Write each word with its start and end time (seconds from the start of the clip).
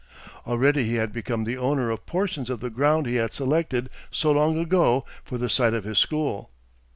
Already 0.47 0.85
he 0.85 0.95
had 0.95 1.11
become 1.13 1.43
the 1.43 1.59
owner 1.59 1.91
of 1.91 2.07
portions 2.07 2.49
of 2.49 2.59
the 2.59 2.71
ground 2.71 3.05
he 3.05 3.17
had 3.17 3.35
selected 3.35 3.87
so 4.09 4.31
long 4.31 4.57
ago 4.57 5.05
for 5.23 5.37
the 5.37 5.47
site 5.47 5.75
of 5.75 5.83
his 5.83 5.99
school. 5.99 6.49